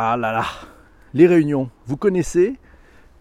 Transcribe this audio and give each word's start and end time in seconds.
Ah 0.00 0.16
là 0.16 0.30
là, 0.30 0.44
les 1.12 1.26
réunions, 1.26 1.70
vous 1.86 1.96
connaissez 1.96 2.54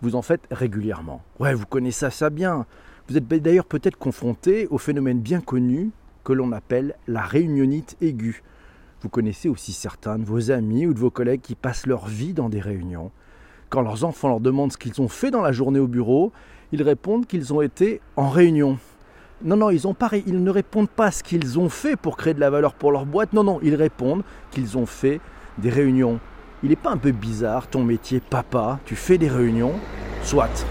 Vous 0.04 0.14
en 0.14 0.22
faites 0.22 0.44
régulièrement. 0.52 1.24
Ouais, 1.40 1.56
vous 1.56 1.66
connaissez 1.66 2.12
ça 2.12 2.30
bien. 2.30 2.68
Vous 3.10 3.18
êtes 3.18 3.28
d'ailleurs 3.28 3.66
peut-être 3.66 3.98
confronté 3.98 4.68
au 4.68 4.78
phénomène 4.78 5.20
bien 5.20 5.42
connu 5.42 5.90
que 6.24 6.34
l'on 6.34 6.52
appelle 6.52 6.94
la 7.08 7.22
réunionite 7.22 7.98
aiguë. 8.00 8.44
Vous 9.02 9.10
connaissez 9.10 9.50
aussi 9.50 9.74
certains 9.74 10.20
de 10.20 10.24
vos 10.24 10.52
amis 10.52 10.86
ou 10.86 10.94
de 10.94 11.00
vos 11.00 11.10
collègues 11.10 11.42
qui 11.42 11.56
passent 11.56 11.88
leur 11.88 12.06
vie 12.06 12.34
dans 12.34 12.48
des 12.48 12.62
réunions. 12.62 13.10
Quand 13.72 13.82
leurs 13.82 14.04
enfants 14.04 14.28
leur 14.28 14.40
demandent 14.40 14.72
ce 14.72 14.78
qu'ils 14.78 15.02
ont 15.02 15.10
fait 15.10 15.32
dans 15.32 15.42
la 15.42 15.54
journée 15.54 15.80
au 15.80 15.88
bureau, 15.88 16.32
ils 16.72 16.84
répondent 16.84 17.26
qu'ils 17.26 17.56
ont 17.56 17.64
été 17.64 18.02
en 18.18 18.30
réunion. 18.30 18.78
Non, 19.44 19.58
non, 19.58 19.72
ils, 19.72 19.88
ont 19.88 19.96
ils 20.28 20.44
ne 20.44 20.52
répondent 20.52 20.92
pas 20.92 21.10
ce 21.10 21.24
qu'ils 21.24 21.58
ont 21.58 21.70
fait 21.70 21.96
pour 21.96 22.18
créer 22.18 22.36
de 22.36 22.40
la 22.40 22.52
valeur 22.52 22.76
pour 22.76 22.92
leur 22.92 23.08
boîte. 23.08 23.34
Non, 23.34 23.44
non, 23.44 23.60
ils 23.64 23.74
répondent 23.74 24.22
qu'ils 24.52 24.78
ont 24.78 24.86
fait 24.86 25.20
des 25.58 25.72
réunions. 25.72 26.20
Il 26.64 26.70
n'est 26.70 26.76
pas 26.76 26.90
un 26.90 26.98
peu 26.98 27.12
bizarre 27.12 27.68
ton 27.68 27.84
métier, 27.84 28.20
papa? 28.20 28.80
Tu 28.84 28.96
fais 28.96 29.20
des 29.20 29.30
réunions? 29.30 29.74
Soit. 30.24 30.66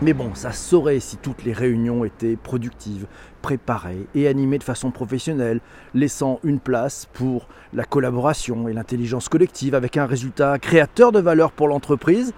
Mais 0.00 0.14
bon, 0.14 0.34
ça 0.34 0.50
saurait 0.50 0.98
si 0.98 1.18
toutes 1.18 1.44
les 1.44 1.52
réunions 1.52 2.06
étaient 2.06 2.36
productives, 2.36 3.06
préparées 3.42 4.06
et 4.14 4.28
animées 4.28 4.56
de 4.56 4.64
façon 4.64 4.90
professionnelle, 4.90 5.60
laissant 5.92 6.40
une 6.42 6.58
place 6.58 7.06
pour 7.12 7.48
la 7.74 7.84
collaboration 7.84 8.66
et 8.66 8.72
l'intelligence 8.72 9.28
collective 9.28 9.74
avec 9.74 9.98
un 9.98 10.06
résultat 10.06 10.58
créateur 10.58 11.12
de 11.12 11.20
valeur 11.20 11.52
pour 11.52 11.68
l'entreprise. 11.68 12.32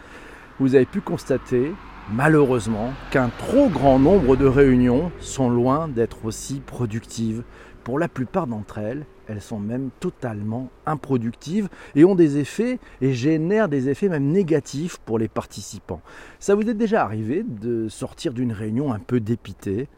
Vous 0.59 0.75
avez 0.75 0.85
pu 0.85 1.01
constater, 1.01 1.73
malheureusement, 2.11 2.93
qu'un 3.11 3.31
trop 3.39 3.69
grand 3.69 3.99
nombre 3.99 4.37
de 4.37 4.47
réunions 4.47 5.13
sont 5.21 5.51
loin 5.51 5.89
d'être 5.89 6.25
aussi 6.25 6.61
productives. 6.61 7.43
Pour 7.85 7.99
la 7.99 8.09
plupart 8.09 8.47
d'entre 8.47 8.79
elles, 8.79 9.05
elles 9.27 9.41
sont 9.41 9.59
même 9.59 9.91
totalement 10.01 10.69
improductives 10.87 11.69
et 11.95 12.05
ont 12.05 12.15
des 12.15 12.39
effets 12.39 12.79
et 13.01 13.13
génèrent 13.13 13.69
des 13.69 13.89
effets 13.89 14.09
même 14.09 14.31
négatifs 14.31 14.99
pour 14.99 15.19
les 15.19 15.29
participants. 15.29 16.01
Ça 16.39 16.55
vous 16.55 16.69
est 16.69 16.75
déjà 16.75 17.03
arrivé 17.03 17.45
de 17.47 17.89
sortir 17.89 18.33
d'une 18.35 18.53
réunion 18.53 18.93
un 18.93 18.99
peu 18.99 19.21
dépité 19.21 19.89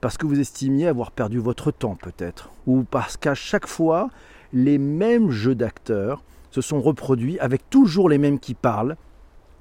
parce 0.00 0.16
que 0.18 0.26
vous 0.26 0.40
estimiez 0.40 0.86
avoir 0.88 1.10
perdu 1.10 1.38
votre 1.38 1.70
temps 1.70 1.96
peut-être? 1.96 2.50
Ou 2.66 2.84
parce 2.84 3.16
qu'à 3.16 3.34
chaque 3.34 3.66
fois 3.66 4.08
les 4.52 4.78
mêmes 4.78 5.30
jeux 5.30 5.54
d'acteurs 5.54 6.22
se 6.50 6.60
sont 6.60 6.80
reproduits 6.80 7.38
avec 7.40 7.68
toujours 7.68 8.08
les 8.08 8.18
mêmes 8.18 8.38
qui 8.38 8.54
parlent, 8.54 8.96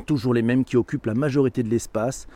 toujours 0.05 0.33
les 0.33 0.41
mêmes 0.41 0.65
qui 0.65 0.77
occupent 0.77 1.05
la 1.05 1.13
majorité 1.13 1.63
de 1.63 1.69
l'espace 1.69 2.27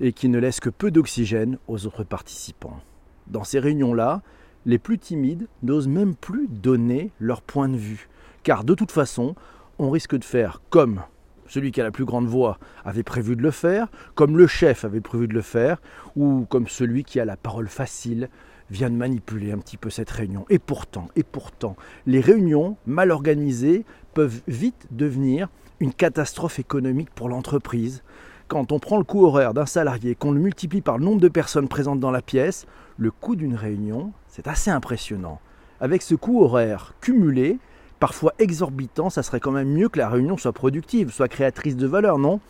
et 0.00 0.12
qui 0.12 0.28
ne 0.28 0.38
laissent 0.38 0.60
que 0.60 0.70
peu 0.70 0.90
d'oxygène 0.90 1.58
aux 1.68 1.86
autres 1.86 2.04
participants. 2.04 2.80
Dans 3.26 3.44
ces 3.44 3.58
réunions-là, 3.58 4.22
les 4.66 4.78
plus 4.78 4.98
timides 4.98 5.46
n'osent 5.62 5.88
même 5.88 6.14
plus 6.14 6.48
donner 6.48 7.10
leur 7.20 7.42
point 7.42 7.68
de 7.68 7.76
vue. 7.76 8.08
Car 8.42 8.64
de 8.64 8.74
toute 8.74 8.92
façon, 8.92 9.34
on 9.78 9.90
risque 9.90 10.16
de 10.16 10.24
faire 10.24 10.60
comme 10.70 11.02
celui 11.46 11.72
qui 11.72 11.80
a 11.80 11.84
la 11.84 11.90
plus 11.90 12.04
grande 12.04 12.26
voix 12.26 12.58
avait 12.84 13.02
prévu 13.02 13.36
de 13.36 13.42
le 13.42 13.50
faire, 13.50 13.88
comme 14.14 14.36
le 14.36 14.46
chef 14.46 14.84
avait 14.84 15.00
prévu 15.00 15.28
de 15.28 15.34
le 15.34 15.42
faire, 15.42 15.80
ou 16.16 16.46
comme 16.48 16.68
celui 16.68 17.04
qui 17.04 17.20
a 17.20 17.24
la 17.24 17.36
parole 17.36 17.68
facile 17.68 18.28
vient 18.70 18.90
de 18.90 18.96
manipuler 18.96 19.52
un 19.52 19.58
petit 19.58 19.76
peu 19.76 19.90
cette 19.90 20.10
réunion. 20.10 20.46
Et 20.50 20.58
pourtant, 20.58 21.08
et 21.16 21.22
pourtant, 21.22 21.76
les 22.06 22.20
réunions 22.20 22.76
mal 22.86 23.10
organisées 23.10 23.84
peuvent 24.14 24.40
vite 24.48 24.86
devenir 24.90 25.48
une 25.80 25.92
catastrophe 25.92 26.58
économique 26.58 27.10
pour 27.10 27.28
l'entreprise. 27.28 28.02
Quand 28.48 28.72
on 28.72 28.78
prend 28.78 28.98
le 28.98 29.04
coût 29.04 29.24
horaire 29.24 29.54
d'un 29.54 29.66
salarié, 29.66 30.14
qu'on 30.14 30.32
le 30.32 30.40
multiplie 30.40 30.80
par 30.80 30.98
le 30.98 31.04
nombre 31.04 31.20
de 31.20 31.28
personnes 31.28 31.68
présentes 31.68 32.00
dans 32.00 32.10
la 32.10 32.22
pièce, 32.22 32.66
le 32.96 33.10
coût 33.10 33.36
d'une 33.36 33.54
réunion, 33.54 34.12
c'est 34.28 34.48
assez 34.48 34.70
impressionnant. 34.70 35.40
Avec 35.80 36.02
ce 36.02 36.14
coût 36.14 36.42
horaire 36.42 36.94
cumulé, 37.00 37.58
parfois 37.98 38.34
exorbitant, 38.38 39.10
ça 39.10 39.22
serait 39.22 39.40
quand 39.40 39.50
même 39.50 39.72
mieux 39.72 39.88
que 39.88 39.98
la 39.98 40.08
réunion 40.08 40.36
soit 40.36 40.52
productive, 40.52 41.10
soit 41.10 41.28
créatrice 41.28 41.76
de 41.76 41.86
valeur, 41.86 42.18
non? 42.18 42.40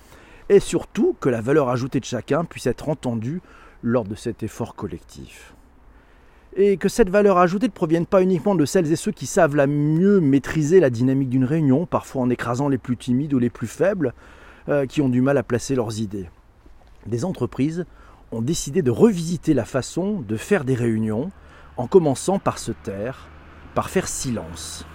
Et 0.48 0.61
surtout 0.61 1.17
que 1.20 1.29
la 1.29 1.41
valeur 1.41 1.70
ajoutée 1.70 2.01
de 2.01 2.05
chacun 2.05 2.45
puisse 2.45 2.67
être 2.67 2.89
entendue 2.89 3.41
lors 3.83 4.05
de 4.05 4.15
cet 4.15 4.42
effort 4.42 4.74
collectif. 4.74 5.55
Et 6.57 6.77
que 6.77 6.89
cette 6.89 7.11
valeur 7.11 7.39
ajoutée 7.39 7.67
ne 7.67 7.73
provienne 7.73 8.07
pas 8.07 8.23
uniquement 8.23 8.55
de 8.55 8.65
celles 8.65 8.92
et 8.92 8.97
ceux 8.97 9.11
qui 9.11 9.27
savent 9.27 9.57
la 9.57 9.67
mieux 9.67 10.20
maîtriser 10.20 10.79
la 10.79 10.91
dynamique 10.91 11.29
d'une 11.29 11.45
réunion, 11.45 11.85
parfois 11.85 12.23
en 12.23 12.31
écrasant 12.31 12.69
les 12.69 12.79
plus 12.79 12.97
timides 12.97 13.35
ou 13.35 13.41
les 13.41 13.51
plus 13.51 13.67
faibles, 13.67 14.15
euh, 14.69 14.87
qui 14.87 15.03
ont 15.03 15.09
du 15.09 15.20
mal 15.20 15.37
à 15.37 15.42
placer 15.42 15.75
leurs 15.75 15.98
idées. 16.01 16.29
Des 17.07 17.25
entreprises 17.25 17.87
ont 18.31 18.41
décidé 18.41 18.83
de 18.83 18.91
revisiter 18.91 19.53
la 19.53 19.65
façon 19.65 20.20
de 20.27 20.37
faire 20.37 20.65
des 20.65 20.75
réunions 20.75 21.31
en 21.77 21.87
commençant 21.87 22.39
par 22.39 22.59
se 22.59 22.73
taire, 22.73 23.29
par 23.75 23.91
faire 23.91 24.07
silence. 24.07 24.86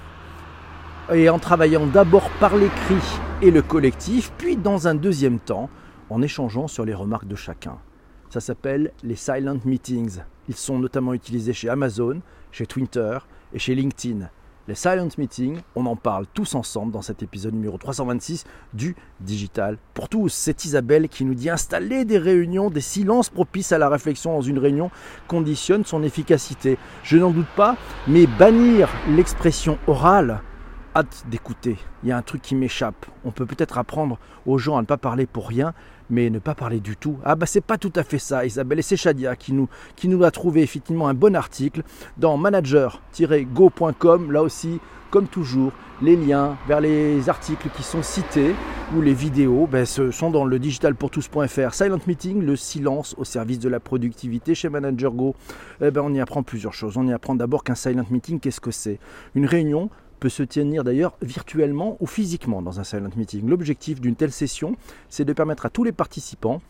Et 1.14 1.30
en 1.30 1.40
travaillant 1.40 1.88
d'abord 1.88 2.30
par 2.40 2.56
l'écrit 2.56 3.20
et 3.41 3.52
le 3.52 3.62
collectif, 3.62 4.31
puis 4.38 4.56
dans 4.56 4.88
un 4.88 4.96
deuxième 4.96 5.40
temps, 5.40 5.70
en 6.09 6.22
échangeant 6.22 6.68
sur 6.68 6.86
les 6.86 6.94
remarques 6.94 7.28
de 7.28 7.36
chacun. 7.36 7.78
Ça 8.30 8.40
s'appelle 8.40 8.91
les 9.03 9.16
silent 9.16 9.59
meetings. 9.66 10.20
Ils 10.49 10.57
sont 10.57 10.77
notamment 10.77 11.13
utilisés 11.13 11.53
chez 11.53 11.69
Amazon, 11.69 12.19
chez 12.51 12.65
Twitter 12.65 13.17
et 13.53 13.59
chez 13.59 13.73
LinkedIn 13.75 14.29
les 14.69 14.75
silent 14.75 15.09
meetings, 15.17 15.61
on 15.75 15.87
en 15.87 15.95
parle 15.95 16.27
tous 16.31 16.53
ensemble 16.53 16.91
dans 16.91 17.01
cet 17.01 17.23
épisode 17.23 17.55
numéro 17.55 17.79
326 17.79 18.45
du 18.75 18.95
Digital 19.19 19.79
pour 19.95 20.09
tous. 20.09 20.29
C'est 20.29 20.63
Isabelle 20.63 21.09
qui 21.09 21.25
nous 21.25 21.33
dit 21.33 21.49
installer 21.49 22.05
des 22.05 22.19
réunions, 22.19 22.69
des 22.69 22.79
silences 22.79 23.29
propices 23.29 23.71
à 23.71 23.79
la 23.79 23.89
réflexion 23.89 24.31
dans 24.31 24.43
une 24.43 24.59
réunion 24.59 24.91
conditionne 25.27 25.85
son 25.85 26.03
efficacité. 26.03 26.77
Je 27.01 27.17
n'en 27.17 27.31
doute 27.31 27.49
pas, 27.55 27.77
mais 28.07 28.27
bannir 28.27 28.89
l'expression 29.09 29.79
orale 29.87 30.43
hâte 30.95 31.25
d'écouter. 31.31 31.77
Il 32.03 32.09
y 32.09 32.11
a 32.11 32.17
un 32.17 32.21
truc 32.21 32.43
qui 32.43 32.53
m'échappe. 32.53 33.07
On 33.25 33.31
peut 33.31 33.47
peut-être 33.47 33.79
apprendre 33.79 34.19
aux 34.45 34.59
gens 34.59 34.77
à 34.77 34.81
ne 34.81 34.85
pas 34.85 34.97
parler 34.97 35.25
pour 35.25 35.47
rien, 35.47 35.73
mais 36.09 36.30
ne 36.30 36.40
pas 36.40 36.56
parler 36.56 36.80
du 36.80 36.96
tout. 36.97 37.18
Ah 37.24 37.36
bah 37.36 37.46
c'est 37.46 37.62
pas 37.62 37.78
tout 37.78 37.94
à 37.96 38.03
fait 38.03 38.20
ça, 38.20 38.46
Isabelle. 38.46 38.80
Et 38.80 38.84
c'est 38.84 38.97
Shadia 38.97 39.36
qui 39.36 39.53
nous, 39.53 39.70
qui 39.96 40.08
nous 40.08 40.24
a 40.24 40.31
trouvé 40.31 40.62
effectivement 40.62 41.08
un 41.08 41.14
bon 41.14 41.36
article 41.36 41.84
dans 42.18 42.38
manager-go.com. 42.38 44.31
Là 44.31 44.42
aussi, 44.42 44.80
comme 45.12 45.28
toujours, 45.28 45.72
les 46.02 46.16
liens 46.16 46.58
vers 46.68 46.81
les 46.81 47.30
articles 47.30 47.70
qui 47.75 47.84
sont 47.84 48.03
cités 48.03 48.56
ou 48.96 49.02
les 49.02 49.14
vidéos 49.14 49.68
ben, 49.68 49.86
sont 49.86 50.31
dans 50.31 50.46
le 50.46 50.59
digitalpourtous.fr. 50.59 51.74
Silent 51.74 52.00
Meeting, 52.08 52.41
le 52.41 52.56
silence 52.56 53.16
au 53.18 53.26
service 53.26 53.59
de 53.59 53.70
la 53.70 53.80
productivité 53.80 54.56
chez 54.56 54.70
Manager 54.70 55.12
Go. 55.12 55.36
Eh 55.81 55.91
ben, 55.91 56.02
on 56.02 56.14
y 56.14 56.22
apprend 56.22 56.44
plusieurs 56.44 56.74
choses. 56.74 56.97
On 56.97 57.08
y 57.08 57.14
apprend 57.14 57.36
d'abord 57.36 57.64
qu'un 57.64 57.76
silent 57.76 58.06
meeting, 58.09 58.40
qu'est-ce 58.40 58.62
que 58.62 58.72
c'est? 58.72 59.00
Une 59.36 59.46
réunion 59.46 59.90
peut 60.19 60.30
se 60.30 60.44
tenir 60.44 60.84
d'ailleurs 60.84 61.18
virtuellement 61.22 61.97
ou 62.00 62.06
physiquement 62.06 62.62
dans 62.62 62.80
un 62.80 62.84
silent 62.84 63.09
meeting. 63.16 63.47
L'objectif 63.47 64.02
d'une 64.02 64.16
telle 64.16 64.31
session, 64.31 64.75
c'est 65.09 65.25
de 65.25 65.34
permettre 65.34 65.66
à 65.66 65.69
tous 65.69 65.84
les 65.84 65.91
participants 65.91 66.62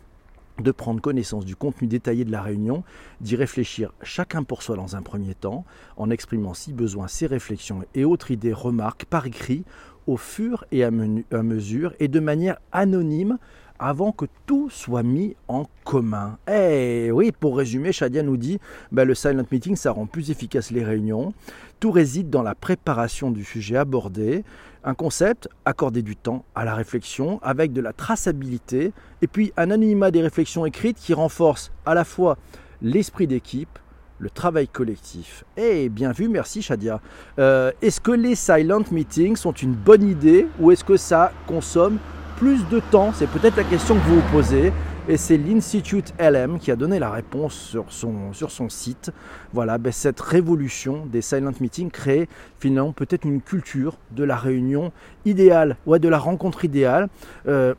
de 0.61 0.71
prendre 0.71 1.01
connaissance 1.01 1.45
du 1.45 1.55
contenu 1.55 1.87
détaillé 1.87 2.25
de 2.25 2.31
la 2.31 2.41
réunion, 2.41 2.83
d'y 3.21 3.35
réfléchir 3.35 3.93
chacun 4.01 4.43
pour 4.43 4.61
soi 4.61 4.75
dans 4.75 4.95
un 4.95 5.01
premier 5.01 5.33
temps, 5.33 5.65
en 5.97 6.09
exprimant 6.09 6.53
si 6.53 6.73
besoin 6.73 7.07
ses 7.07 7.27
réflexions 7.27 7.83
et 7.95 8.05
autres 8.05 8.31
idées, 8.31 8.53
remarques 8.53 9.05
par 9.05 9.25
écrit, 9.25 9.63
au 10.07 10.17
fur 10.17 10.65
et 10.71 10.83
à, 10.83 10.91
mesure 10.91 11.93
et 11.99 12.07
de 12.07 12.19
manière 12.19 12.57
anonyme 12.71 13.37
avant 13.79 14.11
que 14.11 14.25
tout 14.45 14.69
soit 14.69 15.03
mis 15.03 15.35
en 15.47 15.65
commun. 15.85 16.37
Eh 16.51 17.09
oui, 17.11 17.31
pour 17.31 17.57
résumer, 17.57 17.91
Shadia 17.91 18.21
nous 18.23 18.37
dit, 18.37 18.59
ben, 18.91 19.05
le 19.05 19.15
silent 19.15 19.45
meeting, 19.51 19.75
ça 19.75 19.91
rend 19.91 20.05
plus 20.05 20.31
efficace 20.31 20.71
les 20.71 20.83
réunions. 20.83 21.33
Tout 21.79 21.91
réside 21.91 22.29
dans 22.29 22.43
la 22.43 22.55
préparation 22.55 23.31
du 23.31 23.43
sujet 23.43 23.77
abordé. 23.77 24.43
Un 24.83 24.93
concept, 24.93 25.49
accorder 25.65 26.01
du 26.01 26.15
temps 26.15 26.45
à 26.55 26.65
la 26.65 26.75
réflexion 26.75 27.39
avec 27.41 27.73
de 27.73 27.81
la 27.81 27.93
traçabilité 27.93 28.93
et 29.21 29.27
puis 29.27 29.51
un 29.57 29.71
anonymat 29.71 30.11
des 30.11 30.21
réflexions 30.21 30.65
écrites 30.65 30.97
qui 30.97 31.13
renforce 31.13 31.71
à 31.85 31.93
la 31.93 32.05
fois 32.05 32.37
l'esprit 32.81 33.27
d'équipe, 33.27 33.79
le 34.19 34.29
travail 34.29 34.67
collectif. 34.67 35.43
Eh 35.57 35.89
bien 35.89 36.11
vu, 36.11 36.27
merci 36.27 36.61
Shadia. 36.61 37.01
Euh, 37.39 37.71
est-ce 37.81 37.99
que 38.01 38.11
les 38.11 38.35
silent 38.35 38.83
meetings 38.91 39.35
sont 39.35 39.53
une 39.53 39.73
bonne 39.73 40.03
idée 40.03 40.47
ou 40.59 40.71
est-ce 40.71 40.83
que 40.83 40.97
ça 40.97 41.31
consomme 41.47 41.97
plus 42.39 42.65
de 42.69 42.79
temps 42.79 43.11
C'est 43.13 43.27
peut-être 43.27 43.57
la 43.57 43.65
question 43.65 43.95
que 43.95 44.07
vous 44.07 44.15
vous 44.21 44.31
posez. 44.31 44.71
Et 45.09 45.17
c'est 45.17 45.37
l'Institute 45.37 46.13
LM 46.19 46.59
qui 46.59 46.71
a 46.71 46.75
donné 46.75 46.99
la 46.99 47.09
réponse 47.09 47.53
sur 47.53 47.85
son, 47.89 48.69
site. 48.69 49.11
Voilà, 49.53 49.77
ben 49.77 49.91
cette 49.91 50.21
révolution 50.21 51.05
des 51.05 51.21
silent 51.21 51.51
meetings 51.59 51.89
crée 51.89 52.29
finalement 52.59 52.93
peut-être 52.93 53.25
une 53.25 53.41
culture 53.41 53.97
de 54.11 54.23
la 54.23 54.35
réunion 54.35 54.91
idéale, 55.25 55.77
ouais, 55.87 55.99
de 55.99 56.07
la 56.07 56.19
rencontre 56.19 56.63
idéale. 56.63 57.09
Euh, 57.47 57.73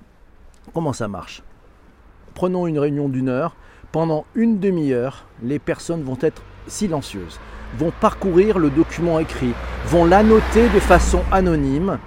comment 0.74 0.92
ça 0.92 1.06
marche? 1.08 1.42
Prenons 2.34 2.66
une 2.66 2.78
réunion 2.78 3.08
d'une 3.08 3.28
heure. 3.28 3.54
Pendant 3.92 4.24
une 4.34 4.58
demi-heure, 4.58 5.24
les 5.42 5.58
personnes 5.58 6.02
vont 6.02 6.18
être 6.20 6.42
silencieuses, 6.66 7.40
vont 7.78 7.92
parcourir 8.00 8.58
le 8.58 8.70
document 8.70 9.18
écrit, 9.20 9.52
vont 9.86 10.04
l'annoter 10.04 10.68
de 10.68 10.80
façon 10.80 11.22
anonyme 11.32 11.98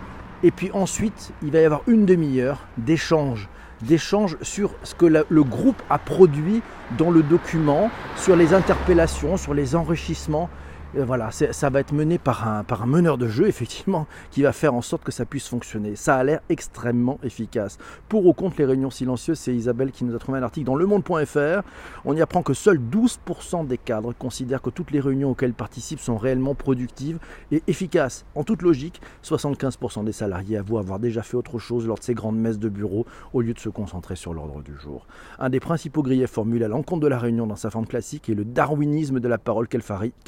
et 0.43 0.51
puis 0.51 0.69
ensuite, 0.73 1.31
il 1.41 1.51
va 1.51 1.61
y 1.61 1.65
avoir 1.65 1.81
une 1.87 2.05
demi-heure 2.05 2.65
d'échange 2.77 3.49
d'échange 3.83 4.37
sur 4.41 4.71
ce 4.83 4.95
que 4.95 5.05
le 5.05 5.43
groupe 5.43 5.81
a 5.89 5.97
produit 5.97 6.61
dans 6.97 7.11
le 7.11 7.21
document, 7.21 7.89
sur 8.17 8.35
les 8.35 8.53
interpellations, 8.53 9.37
sur 9.37 9.53
les 9.53 9.75
enrichissements. 9.75 10.49
Voilà, 10.95 11.31
ça 11.31 11.69
va 11.69 11.79
être 11.79 11.93
mené 11.93 12.17
par 12.17 12.47
un, 12.47 12.85
meneur 12.85 13.17
de 13.17 13.27
jeu, 13.27 13.47
effectivement, 13.47 14.07
qui 14.31 14.43
va 14.43 14.53
faire 14.53 14.73
en 14.73 14.81
sorte 14.81 15.03
que 15.03 15.11
ça 15.11 15.25
puisse 15.25 15.47
fonctionner. 15.47 15.95
Ça 15.95 16.15
a 16.15 16.23
l'air 16.23 16.41
extrêmement 16.49 17.19
efficace. 17.23 17.77
Pour 18.09 18.25
ou 18.25 18.33
contre 18.33 18.57
les 18.59 18.65
réunions 18.65 18.91
silencieuses, 18.91 19.39
c'est 19.39 19.55
Isabelle 19.55 19.91
qui 19.91 20.05
nous 20.05 20.15
a 20.15 20.19
trouvé 20.19 20.39
un 20.39 20.43
article 20.43 20.65
dans 20.65 20.75
lemonde.fr. 20.75 21.63
On 22.05 22.15
y 22.15 22.21
apprend 22.21 22.43
que 22.43 22.53
seuls 22.53 22.79
12% 22.79 23.67
des 23.67 23.77
cadres 23.77 24.13
considèrent 24.13 24.61
que 24.61 24.69
toutes 24.69 24.91
les 24.91 24.99
réunions 24.99 25.31
auxquelles 25.31 25.53
participent 25.53 25.99
sont 25.99 26.17
réellement 26.17 26.55
productives 26.55 27.19
et 27.51 27.63
efficaces. 27.67 28.25
En 28.35 28.43
toute 28.43 28.61
logique, 28.61 29.01
75% 29.23 30.03
des 30.03 30.11
salariés 30.11 30.57
avouent 30.57 30.77
avoir 30.77 30.99
déjà 30.99 31.23
fait 31.23 31.37
autre 31.37 31.59
chose 31.59 31.87
lors 31.87 31.97
de 31.97 32.03
ces 32.03 32.13
grandes 32.13 32.37
messes 32.37 32.59
de 32.59 32.69
bureau 32.69 33.05
au 33.33 33.41
lieu 33.41 33.53
de 33.53 33.59
se 33.59 33.69
concentrer 33.69 34.15
sur 34.15 34.33
l'ordre 34.33 34.61
du 34.61 34.75
jour. 34.77 35.07
Un 35.39 35.49
des 35.49 35.59
principaux 35.59 36.03
griefs 36.03 36.29
formulés 36.29 36.65
à 36.65 36.67
l'encontre 36.67 37.01
de 37.01 37.07
la 37.07 37.17
réunion 37.17 37.47
dans 37.47 37.55
sa 37.55 37.69
forme 37.69 37.87
classique 37.87 38.29
est 38.29 38.35
le 38.35 38.45
darwinisme 38.45 39.19
de 39.19 39.27
la 39.27 39.37
parole 39.37 39.67
qu'elle 39.67 39.81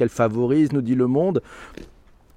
favorise, 0.09 0.54
nous 0.71 0.81
dit 0.81 0.95
Le 0.95 1.07
Monde. 1.07 1.41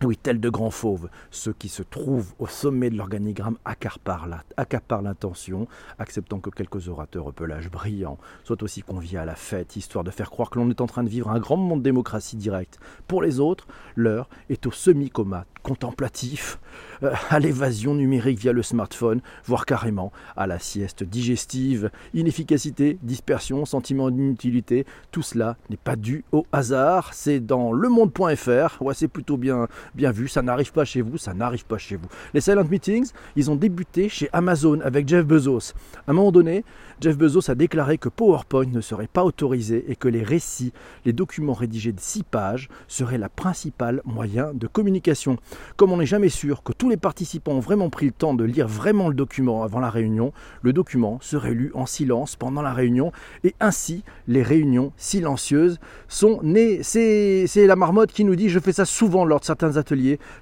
Oui, 0.04 0.16
tel 0.16 0.38
de 0.38 0.48
grands 0.48 0.70
fauves, 0.70 1.08
ceux 1.32 1.52
qui 1.52 1.68
se 1.68 1.82
trouvent 1.82 2.32
au 2.38 2.46
sommet 2.46 2.88
de 2.88 2.96
l'organigramme 2.96 3.58
accaparent 3.64 5.02
l'intention, 5.02 5.66
acceptant 5.98 6.38
que 6.38 6.50
quelques 6.50 6.88
orateurs 6.88 7.26
au 7.26 7.32
pelage 7.32 7.68
brillant 7.68 8.16
soient 8.44 8.62
aussi 8.62 8.82
conviés 8.82 9.18
à 9.18 9.24
la 9.24 9.34
fête, 9.34 9.74
histoire 9.74 10.04
de 10.04 10.12
faire 10.12 10.30
croire 10.30 10.50
que 10.50 10.60
l'on 10.60 10.70
est 10.70 10.80
en 10.80 10.86
train 10.86 11.02
de 11.02 11.08
vivre 11.08 11.30
un 11.30 11.40
grand 11.40 11.56
moment 11.56 11.76
de 11.76 11.82
démocratie 11.82 12.36
directe. 12.36 12.78
Pour 13.08 13.22
les 13.22 13.40
autres, 13.40 13.66
l'heure 13.96 14.28
est 14.48 14.66
au 14.66 14.70
semi-coma 14.70 15.46
contemplatif, 15.68 16.58
euh, 17.02 17.12
à 17.30 17.38
l'évasion 17.38 17.94
numérique 17.94 18.38
via 18.38 18.52
le 18.52 18.62
smartphone, 18.62 19.20
voire 19.44 19.66
carrément 19.66 20.12
à 20.36 20.46
la 20.46 20.58
sieste 20.58 21.04
digestive. 21.04 21.90
Inefficacité, 22.14 22.98
dispersion, 23.02 23.64
sentiment 23.66 24.10
d'inutilité, 24.10 24.86
tout 25.10 25.22
cela 25.22 25.56
n'est 25.70 25.76
pas 25.76 25.96
dû 25.96 26.24
au 26.32 26.46
hasard. 26.52 27.12
C'est 27.12 27.40
dans 27.40 27.72
lemonde.fr. 27.72 28.80
Ouais, 28.80 28.94
c'est 28.94 29.08
plutôt 29.08 29.36
bien, 29.36 29.68
bien 29.94 30.10
vu. 30.10 30.28
Ça 30.28 30.42
n'arrive 30.42 30.72
pas 30.72 30.84
chez 30.84 31.02
vous, 31.02 31.18
ça 31.18 31.34
n'arrive 31.34 31.64
pas 31.64 31.78
chez 31.78 31.96
vous. 31.96 32.08
Les 32.34 32.40
silent 32.40 32.64
meetings, 32.64 33.10
ils 33.36 33.50
ont 33.50 33.56
débuté 33.56 34.08
chez 34.08 34.28
Amazon 34.32 34.80
avec 34.80 35.08
Jeff 35.08 35.24
Bezos. 35.24 35.72
À 36.06 36.10
un 36.10 36.14
moment 36.14 36.32
donné, 36.32 36.64
Jeff 37.00 37.16
Bezos 37.16 37.50
a 37.50 37.54
déclaré 37.54 37.96
que 37.96 38.08
PowerPoint 38.08 38.66
ne 38.66 38.80
serait 38.80 39.06
pas 39.06 39.24
autorisé 39.24 39.84
et 39.88 39.96
que 39.96 40.08
les 40.08 40.22
récits, 40.22 40.72
les 41.04 41.12
documents 41.12 41.52
rédigés 41.52 41.92
de 41.92 42.00
6 42.00 42.24
pages 42.24 42.68
seraient 42.88 43.18
la 43.18 43.28
principale 43.28 44.02
moyen 44.04 44.52
de 44.52 44.66
communication. 44.66 45.38
Comme 45.76 45.92
on 45.92 45.98
n'est 45.98 46.06
jamais 46.06 46.28
sûr 46.28 46.62
que 46.62 46.72
tous 46.72 46.88
les 46.88 46.96
participants 46.96 47.52
ont 47.52 47.60
vraiment 47.60 47.88
pris 47.88 48.06
le 48.06 48.12
temps 48.12 48.34
de 48.34 48.44
lire 48.44 48.66
vraiment 48.66 49.08
le 49.08 49.14
document 49.14 49.62
avant 49.62 49.80
la 49.80 49.90
réunion, 49.90 50.32
le 50.62 50.72
document 50.72 51.18
serait 51.22 51.54
lu 51.54 51.70
en 51.74 51.86
silence 51.86 52.36
pendant 52.36 52.62
la 52.62 52.72
réunion 52.72 53.12
et 53.44 53.54
ainsi 53.60 54.02
les 54.26 54.42
réunions 54.42 54.92
silencieuses 54.96 55.78
sont 56.08 56.40
nées. 56.42 56.82
C'est 56.82 57.46
la 57.56 57.76
marmotte 57.76 58.12
qui 58.12 58.24
nous 58.24 58.36
dit 58.36 58.48
je 58.48 58.58
fais 58.58 58.72
ça 58.72 58.84
souvent 58.84 59.24
lors 59.24 59.40
de 59.40 59.44
certains 59.44 59.76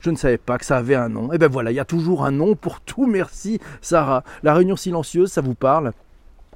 je 0.01 0.11
ne 0.11 0.17
savais 0.17 0.39
pas 0.39 0.59
que 0.59 0.65
ça 0.65 0.77
avait 0.79 0.95
un 0.95 1.09
nom. 1.09 1.33
Et 1.33 1.37
eh 1.37 1.39
bien 1.39 1.49
voilà, 1.49 1.71
il 1.71 1.75
y 1.75 1.81
a 1.81 1.85
toujours 1.85 2.25
un 2.25 2.31
nom 2.31 2.55
pour 2.55 2.81
tout, 2.81 3.07
merci 3.07 3.61
Sarah. 3.81 4.25
La 4.43 4.55
réunion 4.55 4.77
silencieuse, 4.77 5.31
ça 5.31 5.41
vous 5.41 5.55
parle? 5.55 5.93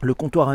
Le 0.03 0.15
comptoir 0.15 0.55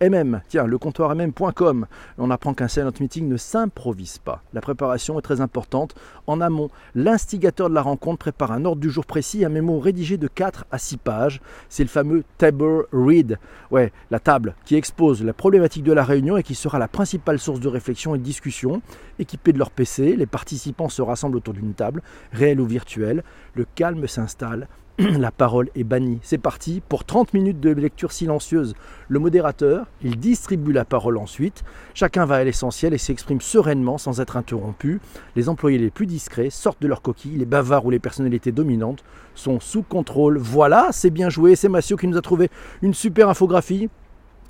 MM, 0.00 0.40
tiens, 0.48 0.66
le 0.66 0.78
comptoir 0.78 1.14
MM.com, 1.14 1.86
on 2.18 2.30
apprend 2.30 2.54
qu'un 2.54 2.68
silent 2.68 2.90
meeting 3.00 3.28
ne 3.28 3.36
s'improvise 3.36 4.18
pas. 4.18 4.42
La 4.52 4.60
préparation 4.60 5.18
est 5.18 5.22
très 5.22 5.40
importante. 5.40 5.94
En 6.26 6.40
amont, 6.40 6.70
l'instigateur 6.94 7.68
de 7.68 7.74
la 7.74 7.82
rencontre 7.82 8.18
prépare 8.18 8.52
un 8.52 8.64
ordre 8.64 8.80
du 8.80 8.90
jour 8.90 9.06
précis, 9.06 9.44
un 9.44 9.48
mémo 9.48 9.78
rédigé 9.78 10.16
de 10.16 10.28
4 10.28 10.66
à 10.70 10.78
6 10.78 10.96
pages. 10.96 11.40
C'est 11.68 11.84
le 11.84 11.88
fameux 11.88 12.24
table 12.38 12.86
read, 12.92 13.38
ouais, 13.70 13.92
la 14.10 14.18
table 14.18 14.54
qui 14.64 14.76
expose 14.76 15.22
la 15.22 15.32
problématique 15.32 15.84
de 15.84 15.92
la 15.92 16.04
réunion 16.04 16.36
et 16.36 16.42
qui 16.42 16.54
sera 16.54 16.78
la 16.78 16.88
principale 16.88 17.38
source 17.38 17.60
de 17.60 17.68
réflexion 17.68 18.14
et 18.14 18.18
de 18.18 18.24
discussion. 18.24 18.82
Équipés 19.18 19.52
de 19.52 19.58
leur 19.58 19.70
PC, 19.70 20.16
les 20.16 20.26
participants 20.26 20.88
se 20.88 21.02
rassemblent 21.02 21.36
autour 21.36 21.54
d'une 21.54 21.74
table, 21.74 22.02
réelle 22.32 22.60
ou 22.60 22.66
virtuelle. 22.66 23.22
Le 23.54 23.66
calme 23.74 24.06
s'installe 24.06 24.68
la 24.98 25.30
parole 25.30 25.70
est 25.74 25.84
bannie. 25.84 26.18
C'est 26.22 26.38
parti 26.38 26.82
pour 26.86 27.04
30 27.04 27.32
minutes 27.32 27.60
de 27.60 27.70
lecture 27.70 28.12
silencieuse. 28.12 28.74
Le 29.08 29.18
modérateur, 29.18 29.86
il 30.02 30.18
distribue 30.18 30.72
la 30.72 30.84
parole 30.84 31.16
ensuite. 31.16 31.64
Chacun 31.94 32.26
va 32.26 32.36
à 32.36 32.44
l'essentiel 32.44 32.92
et 32.92 32.98
s'exprime 32.98 33.40
sereinement 33.40 33.96
sans 33.96 34.20
être 34.20 34.36
interrompu. 34.36 35.00
Les 35.34 35.48
employés 35.48 35.78
les 35.78 35.90
plus 35.90 36.06
discrets 36.06 36.50
sortent 36.50 36.82
de 36.82 36.88
leur 36.88 37.00
coquille. 37.00 37.38
Les 37.38 37.46
bavards 37.46 37.86
ou 37.86 37.90
les 37.90 37.98
personnalités 37.98 38.52
dominantes 38.52 39.02
sont 39.34 39.60
sous 39.60 39.82
contrôle. 39.82 40.36
Voilà, 40.36 40.88
c'est 40.92 41.10
bien 41.10 41.30
joué. 41.30 41.56
C'est 41.56 41.70
Massio 41.70 41.96
qui 41.96 42.06
nous 42.06 42.18
a 42.18 42.22
trouvé 42.22 42.50
une 42.82 42.92
super 42.92 43.30
infographie. 43.30 43.88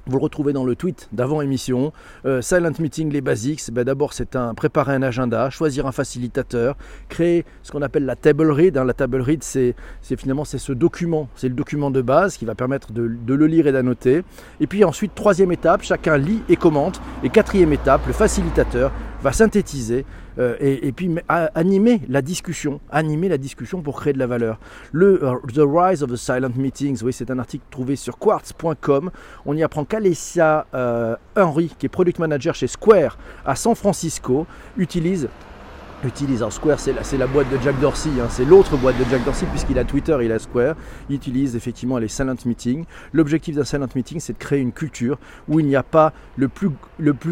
Vous 0.06 0.16
le 0.16 0.22
retrouvez 0.22 0.52
dans 0.52 0.64
le 0.64 0.74
tweet 0.74 1.08
d'avant 1.12 1.42
émission. 1.42 1.92
Euh, 2.26 2.42
silent 2.42 2.72
Meeting, 2.80 3.12
les 3.12 3.20
basics. 3.20 3.62
Ben 3.70 3.84
D'abord, 3.84 4.14
c'est 4.14 4.34
un 4.34 4.52
préparer 4.52 4.94
un 4.94 5.02
agenda, 5.02 5.48
choisir 5.48 5.86
un 5.86 5.92
facilitateur, 5.92 6.76
créer 7.08 7.44
ce 7.62 7.70
qu'on 7.70 7.82
appelle 7.82 8.04
la 8.04 8.16
table 8.16 8.50
read. 8.50 8.76
Hein. 8.76 8.84
La 8.84 8.94
table 8.94 9.20
read, 9.20 9.44
c'est 9.44 9.76
finalement 10.16 10.44
c'est 10.44 10.58
ce 10.58 10.72
document, 10.72 11.28
c'est 11.36 11.48
le 11.48 11.54
document 11.54 11.92
de 11.92 12.02
base 12.02 12.36
qui 12.36 12.44
va 12.44 12.56
permettre 12.56 12.92
de 12.92 13.34
le 13.34 13.46
lire 13.46 13.68
et 13.68 13.72
d'annoter. 13.72 14.22
Et 14.58 14.66
puis 14.66 14.82
ensuite, 14.82 15.14
troisième 15.14 15.52
étape, 15.52 15.82
chacun 15.82 16.16
lit 16.16 16.42
et 16.48 16.56
commente. 16.56 17.00
Et 17.22 17.28
quatrième 17.28 17.72
étape, 17.72 18.04
le 18.08 18.12
facilitateur 18.12 18.90
va 19.22 19.30
synthétiser 19.30 20.04
euh, 20.38 20.56
et, 20.60 20.92
puis 20.92 21.10
animer 21.28 22.00
la 22.08 22.22
discussion, 22.22 22.80
animer 22.90 23.28
la 23.28 23.38
discussion 23.38 23.82
pour 23.82 24.00
créer 24.00 24.12
de 24.12 24.18
la 24.18 24.26
valeur. 24.26 24.58
Le 24.92 25.24
euh, 25.24 25.36
The 25.52 25.62
Rise 25.66 26.02
of 26.02 26.10
the 26.10 26.16
Silent 26.16 26.52
Meetings, 26.56 27.02
oui, 27.02 27.12
c'est 27.12 27.30
un 27.30 27.38
article 27.38 27.64
trouvé 27.70 27.96
sur 27.96 28.18
quartz.com. 28.18 29.10
On 29.46 29.56
y 29.56 29.62
apprend 29.62 29.84
qu'Alessia 29.84 30.66
euh, 30.74 31.16
Henry, 31.36 31.74
qui 31.78 31.86
est 31.86 31.88
product 31.88 32.18
manager 32.18 32.54
chez 32.54 32.66
Square 32.66 33.18
à 33.44 33.56
San 33.56 33.74
Francisco, 33.74 34.46
utilise 34.76 35.28
utilise. 36.04 36.44
Square, 36.50 36.80
c'est 36.80 36.92
la, 36.92 37.18
la, 37.18 37.26
boîte 37.26 37.50
de 37.50 37.58
Jack 37.62 37.78
Dorsey, 37.80 38.10
hein. 38.20 38.26
c'est 38.28 38.44
l'autre 38.44 38.76
boîte 38.76 38.98
de 38.98 39.04
Jack 39.10 39.24
Dorsey 39.24 39.46
puisqu'il 39.50 39.78
a 39.78 39.84
Twitter, 39.84 40.16
il 40.22 40.32
a 40.32 40.38
Square. 40.38 40.74
Il 41.08 41.16
utilise 41.16 41.56
effectivement 41.56 41.98
les 41.98 42.08
silent 42.08 42.36
meetings. 42.44 42.84
L'objectif 43.12 43.56
d'un 43.56 43.64
silent 43.64 43.88
meeting, 43.94 44.20
c'est 44.20 44.34
de 44.34 44.38
créer 44.38 44.60
une 44.60 44.72
culture 44.72 45.18
où 45.48 45.60
il 45.60 45.66
n'y 45.66 45.76
a 45.76 45.82
pas 45.82 46.12
le 46.36 46.48
plus, 46.48 46.70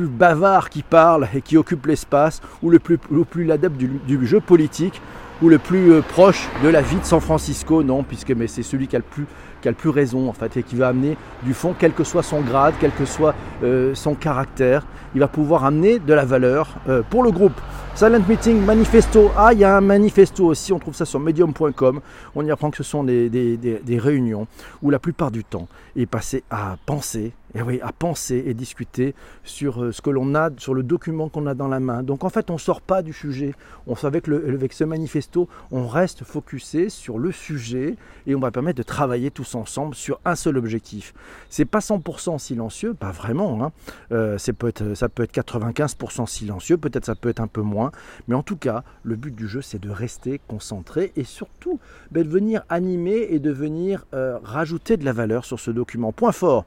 bavard 0.07 0.71
qui 0.71 0.83
parle 0.83 1.29
et 1.35 1.43
qui 1.43 1.57
occupe 1.57 1.87
l'espace, 1.87 2.41
ou 2.63 2.71
le 2.71 2.79
plus, 2.79 2.99
l'adepte 3.45 3.77
du, 3.77 4.27
jeu 4.27 4.41
politique, 4.41 5.01
ou 5.43 5.49
le 5.49 5.59
plus 5.59 5.93
euh, 5.93 6.03
proche 6.03 6.49
de 6.63 6.69
la 6.69 6.83
vie 6.83 6.97
de 6.97 7.05
San 7.05 7.21
Francisco, 7.21 7.83
non, 7.83 8.03
puisque 8.03 8.31
mais 8.31 8.47
c'est 8.47 8.63
celui 8.63 8.89
qui 8.89 8.97
a 8.97 8.99
le 8.99 9.05
plus 9.05 9.25
qui 9.61 9.69
a 9.69 9.71
le 9.71 9.77
plus 9.77 9.91
raison 9.91 10.29
en 10.29 10.33
fait 10.33 10.57
et 10.57 10.63
qui 10.63 10.77
va 10.77 10.89
amener 10.89 11.17
du 11.43 11.55
fond, 11.55 11.75
quel 11.79 11.93
que 11.93 12.05
soit 12.05 12.23
son 12.23 12.41
grade, 12.41 12.75
quel 12.81 12.93
que 12.93 13.05
soit 13.05 13.35
euh, 13.63 13.95
son 13.95 14.15
caractère, 14.15 14.87
il 15.15 15.21
va 15.21 15.29
pouvoir 15.29 15.65
amener 15.65 15.99
de 15.99 16.15
la 16.15 16.25
valeur 16.25 16.69
euh, 16.89 17.03
pour 17.09 17.23
le 17.23 17.31
groupe. 17.31 17.61
Silent 18.01 18.27
Meeting 18.27 18.65
Manifesto. 18.65 19.31
Ah, 19.37 19.53
il 19.53 19.59
y 19.59 19.65
a 19.65 19.77
un 19.77 19.83
manifesto 19.83 20.47
aussi, 20.47 20.73
on 20.73 20.79
trouve 20.79 20.95
ça 20.95 21.05
sur 21.05 21.21
medium.com. 21.21 22.01
On 22.35 22.47
y 22.47 22.51
apprend 22.51 22.71
que 22.71 22.79
ce 22.79 22.83
sont 22.83 23.05
des, 23.05 23.99
réunions 23.99 24.47
où 24.81 24.89
la 24.89 24.99
plupart 24.99 25.31
du 25.31 25.45
temps 25.45 25.69
est 25.95 26.07
passé 26.07 26.43
à 26.51 26.79
penser, 26.87 27.33
et 27.55 27.63
oui, 27.63 27.81
à 27.83 27.93
penser 27.93 28.45
et 28.47 28.55
discuter 28.55 29.15
sur 29.45 29.83
euh, 29.83 29.93
ce 29.93 30.01
que 30.01 30.11
l'on 30.11 30.35
a, 30.35 30.51
sur 30.57 30.75
le 30.75 30.83
document 30.83 31.29
qu'on 31.29 31.47
a 31.47 31.55
dans 31.55 31.69
la 31.69 31.81
main. 31.81 32.03
Donc 32.03 32.25
en 32.25 32.31
fait, 32.31 32.51
on 32.51 32.55
ne 32.55 32.59
sort 32.59 32.81
pas 32.81 33.03
du 33.03 33.13
sujet. 33.13 33.55
On 33.87 33.97
savait 33.97 34.21
que 34.21 34.31
avec 34.55 34.73
ce 34.73 34.85
manifesto, 34.85 35.49
on 35.71 35.87
reste 35.87 36.25
focusé 36.25 36.89
sur 36.89 37.19
le 37.19 37.33
sujet 37.33 37.97
et 38.27 38.35
on 38.35 38.41
va 38.41 38.51
permettre 38.51 38.79
de 38.79 38.83
travailler 38.83 39.31
tous 39.31 39.55
ensemble 39.55 39.95
sur 39.95 40.21
un 40.25 40.37
seul 40.37 40.57
objectif. 40.57 41.13
C'est 41.49 41.65
pas 41.65 41.81
100% 41.81 42.39
silencieux, 42.39 42.95
pas 42.95 43.11
vraiment. 43.11 43.65
Hein. 43.65 43.73
Euh, 44.13 44.39
peut 44.59 44.69
être, 44.69 44.95
ça 44.95 45.09
peut 45.09 45.23
être 45.23 45.33
95% 45.33 46.27
silencieux, 46.27 46.77
peut-être 46.77 47.07
ça 47.07 47.15
peut 47.15 47.29
être 47.29 47.41
un 47.41 47.47
peu 47.47 47.63
moins. 47.63 47.93
Mais 48.29 48.35
en 48.35 48.43
tout 48.43 48.57
cas, 48.57 48.85
le 49.03 49.17
but 49.17 49.35
du 49.35 49.49
jeu, 49.49 49.63
c'est 49.63 49.81
de 49.81 49.91
rester 49.91 50.41
concentré 50.49 51.13
et 51.17 51.25
surtout 51.25 51.81
ben, 52.11 52.25
de 52.25 52.29
venir 52.29 52.63
animer 52.69 53.29
et 53.31 53.39
de 53.39 53.51
venir 53.51 54.05
euh, 54.15 54.39
rajouter 54.43 54.97
de 54.97 55.05
la 55.05 55.13
valeur 55.13 55.45
sur 55.45 55.59
ce 55.59 55.71
document. 55.71 56.13
Point 56.13 56.33
fort 56.33 56.65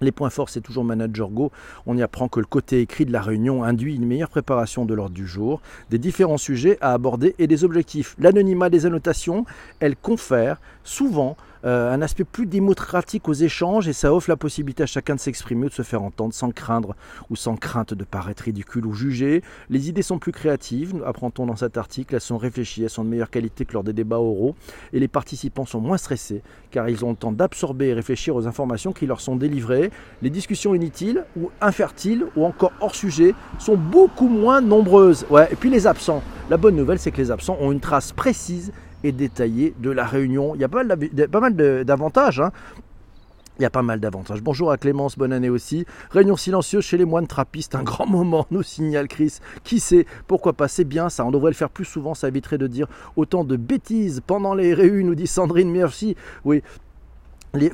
les 0.00 0.12
points 0.12 0.30
forts, 0.30 0.48
c'est 0.48 0.60
toujours 0.60 0.84
Manager 0.84 1.28
Go. 1.28 1.52
On 1.86 1.96
y 1.96 2.02
apprend 2.02 2.28
que 2.28 2.40
le 2.40 2.46
côté 2.46 2.80
écrit 2.80 3.04
de 3.04 3.12
la 3.12 3.20
réunion 3.20 3.64
induit 3.64 3.96
une 3.96 4.06
meilleure 4.06 4.30
préparation 4.30 4.84
de 4.84 4.94
l'ordre 4.94 5.14
du 5.14 5.26
jour, 5.26 5.60
des 5.90 5.98
différents 5.98 6.38
sujets 6.38 6.78
à 6.80 6.92
aborder 6.92 7.34
et 7.38 7.46
des 7.46 7.64
objectifs. 7.64 8.14
L'anonymat 8.18 8.70
des 8.70 8.86
annotations, 8.86 9.44
elle 9.80 9.96
confère 9.96 10.60
souvent 10.84 11.36
euh, 11.66 11.92
un 11.92 12.00
aspect 12.00 12.24
plus 12.24 12.46
démocratique 12.46 13.28
aux 13.28 13.34
échanges 13.34 13.86
et 13.86 13.92
ça 13.92 14.14
offre 14.14 14.30
la 14.30 14.36
possibilité 14.36 14.82
à 14.82 14.86
chacun 14.86 15.14
de 15.14 15.20
s'exprimer 15.20 15.66
ou 15.66 15.68
de 15.68 15.74
se 15.74 15.82
faire 15.82 16.02
entendre 16.02 16.32
sans 16.32 16.52
craindre 16.52 16.96
ou 17.28 17.36
sans 17.36 17.56
crainte 17.56 17.92
de 17.92 18.04
paraître 18.04 18.44
ridicule 18.44 18.86
ou 18.86 18.94
jugé. 18.94 19.42
Les 19.68 19.90
idées 19.90 20.00
sont 20.00 20.18
plus 20.18 20.32
créatives, 20.32 20.94
apprend-on 21.04 21.44
dans 21.44 21.56
cet 21.56 21.76
article, 21.76 22.14
elles 22.14 22.22
sont 22.22 22.38
réfléchies, 22.38 22.82
elles 22.84 22.90
sont 22.90 23.04
de 23.04 23.10
meilleure 23.10 23.28
qualité 23.28 23.66
que 23.66 23.74
lors 23.74 23.84
des 23.84 23.92
débats 23.92 24.20
oraux 24.20 24.54
et 24.94 25.00
les 25.00 25.08
participants 25.08 25.66
sont 25.66 25.80
moins 25.80 25.98
stressés 25.98 26.42
car 26.70 26.88
ils 26.88 27.04
ont 27.04 27.10
le 27.10 27.16
temps 27.16 27.32
d'absorber 27.32 27.88
et 27.88 27.94
réfléchir 27.94 28.36
aux 28.36 28.46
informations 28.46 28.92
qui 28.92 29.06
leur 29.06 29.20
sont 29.20 29.36
délivrées. 29.36 29.89
Les 30.22 30.30
discussions 30.30 30.74
inutiles 30.74 31.24
ou 31.36 31.50
infertiles 31.60 32.26
ou 32.36 32.44
encore 32.44 32.72
hors 32.80 32.94
sujet 32.94 33.34
sont 33.58 33.76
beaucoup 33.76 34.28
moins 34.28 34.60
nombreuses. 34.60 35.26
Et 35.50 35.56
puis 35.56 35.70
les 35.70 35.86
absents. 35.86 36.22
La 36.48 36.56
bonne 36.56 36.76
nouvelle, 36.76 36.98
c'est 36.98 37.10
que 37.10 37.18
les 37.18 37.30
absents 37.30 37.56
ont 37.60 37.72
une 37.72 37.80
trace 37.80 38.12
précise 38.12 38.72
et 39.04 39.12
détaillé 39.12 39.74
de 39.78 39.90
la 39.90 40.04
réunion. 40.04 40.54
Il 40.54 40.60
y 40.60 40.64
a 40.64 40.68
pas 40.68 40.84
mal 41.40 41.54
d'avantages. 41.84 42.40
Hein. 42.40 42.50
il 43.58 43.62
y 43.62 43.66
a 43.66 43.70
pas 43.70 43.82
mal 43.82 44.00
d'avantages. 44.00 44.42
Bonjour 44.42 44.70
à 44.70 44.76
Clémence, 44.76 45.16
bonne 45.16 45.32
année 45.32 45.50
aussi. 45.50 45.86
Réunion 46.10 46.36
silencieuse 46.36 46.84
chez 46.84 46.96
les 46.96 47.04
moines 47.04 47.26
trappistes, 47.26 47.74
un 47.74 47.82
grand 47.82 48.06
moment, 48.06 48.46
nous 48.50 48.62
signale 48.62 49.08
Chris. 49.08 49.38
Qui 49.64 49.80
sait? 49.80 50.06
Pourquoi 50.26 50.54
pas? 50.54 50.68
C'est 50.68 50.84
bien 50.84 51.08
ça, 51.08 51.24
on 51.24 51.30
devrait 51.30 51.50
le 51.50 51.56
faire 51.56 51.70
plus 51.70 51.84
souvent, 51.84 52.14
ça 52.14 52.28
éviterait 52.28 52.58
de 52.58 52.66
dire 52.66 52.86
autant 53.16 53.44
de 53.44 53.56
bêtises 53.56 54.22
pendant 54.26 54.54
les 54.54 54.74
réunions, 54.74 55.08
nous 55.08 55.14
dit 55.14 55.26
Sandrine, 55.26 55.70
merci. 55.70 56.16
Oui, 56.44 56.62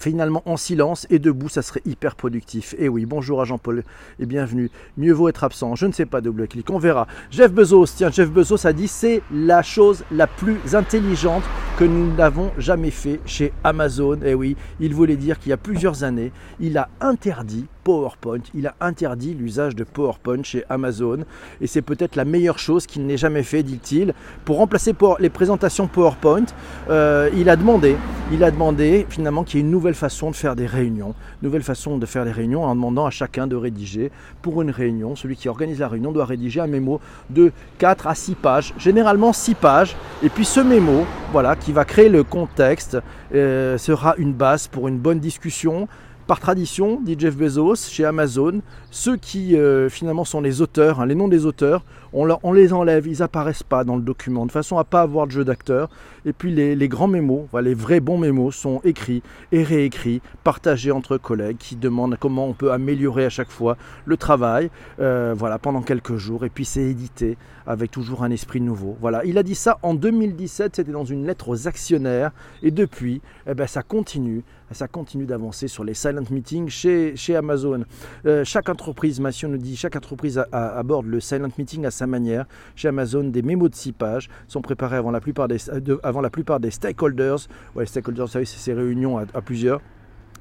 finalement 0.00 0.42
en 0.47 0.56
silence 0.56 1.06
et 1.11 1.18
debout, 1.18 1.49
ça 1.49 1.62
serait 1.62 1.83
hyper 1.85 2.16
productif. 2.16 2.75
Et 2.78 2.88
oui, 2.88 3.06
bonjour 3.06 3.40
à 3.40 3.45
Jean-Paul 3.45 3.83
et 4.18 4.26
bienvenue. 4.26 4.71
Mieux 4.97 5.12
vaut 5.12 5.28
être 5.28 5.45
absent. 5.45 5.75
Je 5.75 5.87
ne 5.87 5.92
sais 5.92 6.06
pas, 6.06 6.21
double 6.21 6.49
clic, 6.49 6.71
on 6.71 6.78
verra. 6.78 7.06
Jeff 7.30 7.52
Bezos, 7.52 7.87
tiens, 7.97 8.11
Jeff 8.11 8.30
Bezos 8.30 8.66
a 8.66 8.73
dit 8.73 8.88
c'est 8.88 9.23
la 9.33 9.62
chose 9.62 10.04
la 10.11 10.26
plus 10.26 10.75
intelligente 10.75 11.45
que 11.78 11.85
nous 11.85 12.14
n'avons 12.14 12.50
jamais 12.59 12.90
fait 12.90 13.21
chez 13.26 13.52
Amazon. 13.64 14.18
Et 14.25 14.35
oui, 14.35 14.56
il 14.80 14.95
voulait 14.95 15.16
dire 15.16 15.38
qu'il 15.38 15.50
y 15.50 15.52
a 15.52 15.59
plusieurs 15.59 16.04
années, 16.04 16.33
il 16.59 16.78
a 16.78 16.88
interdit 17.00 17.66
PowerPoint. 17.87 18.40
Il 18.52 18.66
a 18.66 18.75
interdit 18.80 19.33
l'usage 19.33 19.76
de 19.76 19.85
PowerPoint 19.85 20.42
chez 20.42 20.64
Amazon 20.68 21.18
et 21.61 21.68
c'est 21.68 21.83
peut-être 21.83 22.16
la 22.16 22.25
meilleure 22.25 22.59
chose 22.59 22.85
qu'il 22.85 23.06
n'ait 23.06 23.16
jamais 23.16 23.45
fait, 23.45 23.62
dit-il. 23.62 24.12
Pour 24.45 24.56
remplacer 24.56 24.92
les 25.21 25.30
présentations 25.30 25.87
PowerPoint, 25.87 26.47
euh, 26.90 27.30
il 27.37 27.49
a 27.49 27.54
demandé, 27.54 27.97
il 28.33 28.42
a 28.42 28.50
demandé 28.50 29.06
finalement 29.09 29.45
qu'il 29.45 29.61
y 29.61 29.62
ait 29.62 29.65
une 29.65 29.65
nouvelle 29.70 29.94
façon 29.94 30.30
de 30.30 30.37
faire 30.37 30.56
des 30.56 30.66
réunions, 30.66 31.14
nouvelle 31.42 31.62
façon 31.62 31.99
de 31.99 32.06
faire 32.06 32.25
des 32.25 32.32
réunions 32.32 32.64
en 32.64 32.75
demandant 32.75 33.06
à 33.06 33.11
chacun 33.11 33.46
de 33.46 33.56
rédiger 33.56 34.11
pour 34.42 34.62
une 34.62 34.70
réunion. 34.70 35.16
Celui 35.16 35.37
qui 35.37 35.49
organise 35.49 35.80
la 35.80 35.88
réunion 35.88 36.12
doit 36.12 36.25
rédiger 36.25 36.61
un 36.61 36.66
mémo 36.66 37.00
de 37.30 37.52
4 37.78 38.06
à 38.06 38.14
6 38.14 38.35
pages, 38.35 38.75
généralement 38.78 39.32
6 39.32 39.54
pages. 39.54 39.96
Et 40.23 40.28
puis 40.28 40.44
ce 40.44 40.61
mémo, 40.61 41.06
voilà, 41.32 41.56
qui 41.56 41.73
va 41.73 41.85
créer 41.85 42.08
le 42.08 42.25
contexte, 42.25 42.99
euh, 43.35 43.78
sera 43.78 44.14
une 44.18 44.32
base 44.32 44.68
pour 44.68 44.88
une 44.88 44.99
bonne 44.99 45.20
discussion 45.20 45.88
par 46.26 46.40
tradition, 46.40 47.00
dit 47.00 47.14
Jeff 47.18 47.37
Bezos, 47.37 47.88
chez 47.88 48.04
Amazon, 48.04 48.61
ceux 48.90 49.16
qui 49.16 49.56
euh, 49.56 49.88
finalement 49.88 50.25
sont 50.25 50.40
les 50.40 50.61
auteurs, 50.61 51.00
hein, 51.00 51.06
les 51.06 51.14
noms 51.14 51.28
des 51.28 51.47
auteurs, 51.47 51.85
on, 52.12 52.52
les 52.52 52.73
enlève, 52.73 53.06
ils 53.06 53.23
apparaissent 53.23 53.62
pas 53.62 53.85
dans 53.85 53.97
le 53.97 54.02
document, 54.02 54.47
de 54.47 54.52
façon 54.52 54.78
à 54.78 54.85
pas 54.85 55.02
avoir 55.02 55.26
de 55.26 55.33
jeu 55.33 55.45
d'acteur. 55.45 55.90
Et 56.25 56.33
puis 56.33 56.50
les, 56.52 56.88
grands 56.88 57.09
mémos, 57.09 57.47
les 57.61 57.75
vrais 57.75 58.00
bons 58.00 58.18
mémos 58.18 58.56
sont 58.56 58.80
écrits 58.85 59.23
et 59.52 59.62
réécrits, 59.62 60.23
partagés 60.42 60.92
entre 60.92 61.18
collègues 61.18 61.59
qui 61.59 61.76
demandent 61.76 62.16
comment 62.18 62.47
on 62.47 62.54
peut 62.54 62.73
améliorer 62.73 63.26
à 63.26 63.30
chaque 63.30 63.50
fois 63.50 63.76
le 64.06 64.16
travail, 64.16 64.71
euh, 64.99 65.35
voilà, 65.37 65.59
pendant 65.59 65.83
quelques 65.83 66.16
jours. 66.16 66.45
Et 66.45 66.49
puis 66.49 66.64
c'est 66.64 66.83
édité 66.83 67.37
avec 67.66 67.90
toujours 67.90 68.25
un 68.25 68.30
esprit 68.30 68.61
nouveau. 68.61 68.96
Voilà, 69.00 69.25
il 69.25 69.38
a 69.38 69.42
dit 69.42 69.54
ça 69.54 69.78
en 69.82 69.94
2017, 69.94 70.76
c'était 70.76 70.92
dans 70.92 71.04
une 71.04 71.26
lettre 71.26 71.49
aux 71.49 71.68
actionnaires, 71.68 72.32
et 72.62 72.70
depuis, 72.70 73.20
eh 73.46 73.54
ben, 73.54 73.66
ça 73.66 73.82
continue, 73.82 74.44
ça 74.73 74.88
continue 74.88 75.26
d'avancer 75.26 75.68
sur 75.68 75.85
les 75.85 75.94
silent 75.94 76.25
meetings 76.30 76.68
chez, 76.68 77.14
chez 77.16 77.37
Amazon. 77.37 77.85
Euh, 78.26 78.44
chaque 78.44 78.68
entreprise, 78.68 79.20
Mathieu 79.20 79.49
nous 79.49 79.58
dit, 79.58 79.76
chaque 79.76 79.96
entreprise 79.96 80.42
aborde 80.52 81.06
le 81.06 81.20
silent 81.20 81.49
meeting 81.58 81.87
à 81.87 81.90
sa 81.90 82.06
manière. 82.06 82.46
Chez 82.75 82.88
Amazon, 82.88 83.25
des 83.25 83.42
mémos 83.42 83.70
de 83.70 83.75
6 83.75 83.92
pages 83.92 84.28
sont 84.49 84.62
préparés 84.62 84.96
avant 84.96 85.11
la 85.11 85.20
plupart 85.20 85.49
des, 85.49 85.58
avant 86.02 86.20
la 86.20 86.30
plupart 86.30 86.61
des 86.61 86.70
stakeholders. 86.70 87.49
Ouais, 87.75 87.85
les 87.85 87.87
stakeholders, 87.87 88.26
vous 88.26 88.32
savez, 88.32 88.44
c'est 88.44 88.58
ces 88.58 88.75
réunions 88.75 89.18
à, 89.18 89.42
plusieurs 89.42 89.80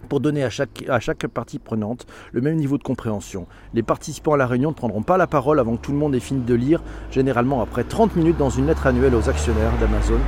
pour 0.10 0.20
donner 0.20 0.44
à 0.44 0.50
chaque, 0.50 0.86
à 0.90 1.28
partie 1.28 1.60
prenante 1.60 2.06
le 2.32 2.42
même 2.42 2.56
niveau 2.56 2.78
de 2.78 2.84
compréhension. 2.84 3.48
Les 3.74 3.84
participants 3.84 4.34
à 4.34 4.38
la 4.38 4.48
réunion 4.48 4.70
ne 4.70 4.76
prendront 4.76 5.04
pas 5.04 5.18
la 5.18 5.28
parole 5.28 5.60
avant 5.60 5.78
que 5.78 5.82
tout 5.82 5.92
le 5.92 5.98
monde 5.98 6.16
ait 6.16 6.20
fini 6.20 6.42
de 6.42 6.54
lire, 6.54 6.82
généralement 7.12 7.62
après 7.62 7.84
30 7.84 8.16
minutes 8.16 8.38
dans 8.38 8.50
une 8.50 8.68
lettre 8.68 8.88
annuelle 8.88 9.16
aux 9.16 9.30
actionnaires 9.30 9.78
d'Amazon. 9.80 10.20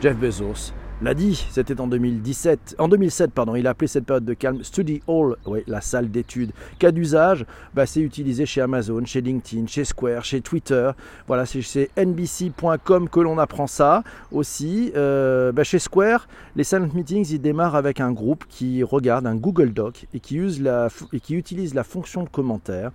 Jeff 0.00 0.16
Bezos 0.16 0.72
l'a 1.02 1.14
dit, 1.14 1.46
c'était 1.50 1.80
en 1.80 1.86
2017, 1.86 2.76
en 2.78 2.88
2007 2.88 3.32
pardon, 3.32 3.54
il 3.54 3.66
a 3.66 3.70
appelé 3.70 3.86
cette 3.86 4.04
période 4.04 4.24
de 4.24 4.34
calme 4.34 4.64
Study 4.64 5.00
Hall, 5.06 5.36
oui, 5.46 5.60
la 5.66 5.80
salle 5.80 6.10
d'études. 6.10 6.52
Cas 6.78 6.90
d'usage, 6.90 7.46
bah, 7.74 7.86
c'est 7.86 8.00
utilisé 8.00 8.46
chez 8.46 8.60
Amazon, 8.60 9.04
chez 9.04 9.20
LinkedIn, 9.20 9.66
chez 9.66 9.84
Square, 9.84 10.24
chez 10.24 10.40
Twitter. 10.40 10.90
Voilà, 11.26 11.46
c'est 11.46 11.62
chez 11.62 11.90
NBC.com 11.96 13.08
que 13.08 13.20
l'on 13.20 13.38
apprend 13.38 13.66
ça 13.66 14.02
aussi. 14.32 14.92
Euh, 14.96 15.52
bah, 15.52 15.64
chez 15.64 15.78
Square, 15.78 16.26
les 16.56 16.64
silent 16.64 16.88
meetings, 16.92 17.28
ils 17.30 17.40
démarrent 17.40 17.76
avec 17.76 18.00
un 18.00 18.12
groupe 18.12 18.44
qui 18.48 18.82
regarde 18.82 19.26
un 19.26 19.36
Google 19.36 19.72
Doc 19.72 20.06
et 20.14 20.20
qui, 20.20 20.38
et 20.38 21.20
qui 21.20 21.34
utilise 21.34 21.74
la 21.74 21.84
fonction 21.84 22.24
de 22.24 22.28
commentaire 22.28 22.90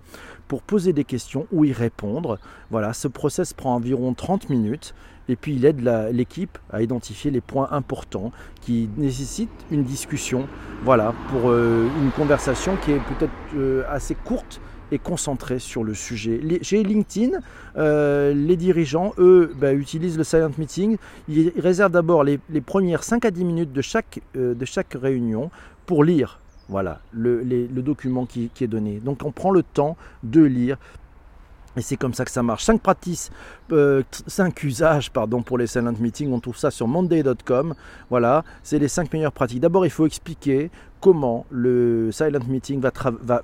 pour 0.48 0.62
poser 0.62 0.92
des 0.92 1.04
questions 1.04 1.46
ou 1.52 1.64
y 1.64 1.72
répondre. 1.72 2.38
Voilà, 2.70 2.92
ce 2.92 3.08
process 3.08 3.52
prend 3.52 3.74
environ 3.74 4.14
30 4.14 4.50
minutes 4.50 4.94
et 5.28 5.36
puis 5.36 5.54
il 5.54 5.64
aide 5.64 5.80
l'équipe 6.12 6.58
à 6.70 6.82
identifier 6.82 7.30
les 7.30 7.40
points 7.40 7.68
importants 7.70 8.32
qui 8.60 8.88
nécessitent 8.96 9.50
une 9.70 9.84
discussion, 9.84 10.46
voilà, 10.84 11.14
pour 11.30 11.50
euh, 11.50 11.86
une 12.02 12.10
conversation 12.10 12.76
qui 12.76 12.92
est 12.92 13.00
peut-être 13.00 13.32
euh, 13.56 13.82
assez 13.88 14.14
courte 14.14 14.60
et 14.92 14.98
concentrée 14.98 15.58
sur 15.58 15.82
le 15.82 15.94
sujet. 15.94 16.40
chez 16.62 16.82
LinkedIn, 16.82 17.38
euh, 17.76 18.34
les 18.34 18.56
dirigeants, 18.56 19.14
eux, 19.18 19.52
bah, 19.58 19.72
utilisent 19.72 20.18
le 20.18 20.24
silent 20.24 20.50
meeting. 20.58 20.98
Ils 21.28 21.52
réservent 21.56 21.92
d'abord 21.92 22.22
les, 22.22 22.38
premières 22.64 23.02
5 23.02 23.24
à 23.24 23.30
10 23.30 23.44
minutes 23.44 23.72
de 23.72 23.82
chaque, 23.82 24.20
de 24.34 24.64
chaque 24.64 24.94
réunion 24.94 25.50
pour 25.86 26.04
lire 26.04 26.38
voilà, 26.68 27.00
le, 27.12 27.66
document 27.82 28.26
qui, 28.26 28.50
est 28.60 28.66
donné. 28.66 29.00
Donc 29.00 29.22
on 29.24 29.32
prend 29.32 29.50
le 29.50 29.62
temps 29.62 29.96
de 30.22 30.42
lire, 30.42 30.78
et 31.76 31.82
c'est 31.82 31.96
comme 31.96 32.14
ça 32.14 32.24
que 32.24 32.30
ça 32.30 32.42
marche. 32.42 32.64
5 32.64 32.80
pratiques, 32.80 33.30
5 33.68 33.72
euh, 33.72 34.02
usages 34.62 35.10
pardon, 35.10 35.42
pour 35.42 35.58
les 35.58 35.66
silent 35.66 35.94
meetings. 35.98 36.32
On 36.32 36.40
trouve 36.40 36.56
ça 36.56 36.70
sur 36.70 36.86
monday.com. 36.86 37.74
Voilà, 38.10 38.44
c'est 38.62 38.78
les 38.78 38.88
5 38.88 39.12
meilleures 39.12 39.32
pratiques. 39.32 39.60
D'abord, 39.60 39.86
il 39.86 39.90
faut 39.90 40.06
expliquer 40.06 40.70
comment 41.00 41.44
le 41.50 42.10
silent 42.12 42.44
meeting 42.48 42.80
va, 42.80 42.90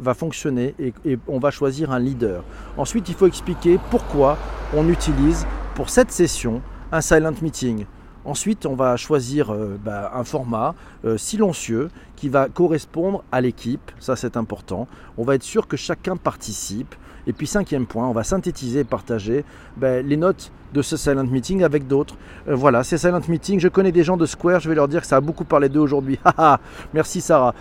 va, 0.01 0.15
fonctionner 0.15 0.75
et, 0.79 1.19
on 1.29 1.39
va 1.39 1.51
choisir 1.51 1.91
un 1.93 1.99
leader. 1.99 2.43
Ensuite, 2.79 3.09
il 3.09 3.15
faut 3.15 3.27
expliquer 3.27 3.79
pourquoi 3.91 4.39
on 4.75 4.89
utilise 4.89 5.47
pour 5.75 5.91
cette 5.91 6.11
session 6.11 6.63
un 6.93 7.01
silent 7.01 7.35
meeting. 7.43 7.85
Ensuite, 8.31 8.65
on 8.65 8.77
va 8.77 8.97
choisir 8.97 9.53
euh, 9.53 9.77
bah, 9.85 10.13
un 10.15 10.23
format 10.23 10.77
euh, 11.05 11.19
silencieux 11.19 11.91
qui 12.15 12.29
va 12.29 12.49
correspondre 12.49 13.25
à 13.33 13.41
l'équipe. 13.41 13.91
Ça, 13.99 14.15
c'est 14.15 14.37
important. 14.37 14.87
On 15.19 15.25
va 15.25 15.35
être 15.35 15.43
sûr 15.43 15.67
que 15.67 15.77
chacun 15.77 16.17
participe. 16.17 16.95
Et 17.27 17.33
puis 17.33 17.49
cinquième 17.49 17.87
point, 17.87 18.07
on 18.07 18.13
va 18.13 18.23
synthétiser 18.23 18.81
et 18.81 18.85
partager 18.85 19.45
ben, 19.77 20.07
les 20.07 20.17
notes 20.17 20.53
de 20.73 20.81
ce 20.81 20.97
silent 20.97 21.27
meeting 21.27 21.65
avec 21.65 21.89
d'autres. 21.89 22.15
Euh, 22.47 22.55
voilà, 22.55 22.85
ces 22.85 22.99
silent 22.99 23.21
meetings, 23.27 23.59
je 23.59 23.67
connais 23.67 23.91
des 23.91 24.05
gens 24.05 24.17
de 24.17 24.27
Square, 24.27 24.61
je 24.61 24.69
vais 24.69 24.77
leur 24.77 24.87
dire 24.87 25.01
que 25.01 25.09
ça 25.09 25.17
a 25.17 25.21
beaucoup 25.21 25.45
parlé 25.45 25.69
d'eux 25.69 25.81
aujourd'hui. 25.81 26.21
Merci 26.95 27.21
Sarah. 27.21 27.53